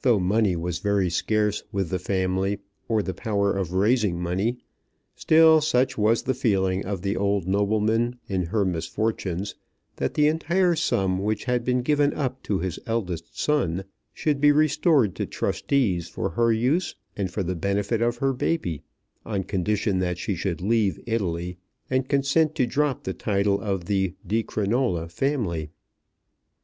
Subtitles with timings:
[0.00, 4.56] Though money was very scarce with the family, or the power of raising money,
[5.14, 9.54] still such was the feeling of the old nobleman in her misfortunes
[9.94, 14.50] that the entire sum which had been given up to his eldest son should be
[14.50, 18.82] restored to trustees for her use and for the benefit of her baby,
[19.24, 21.56] on condition that she should leave Italy,
[21.88, 25.70] and consent to drop the title of the Di Crinola family.